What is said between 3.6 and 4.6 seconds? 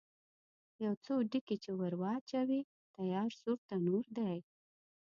تنور دی.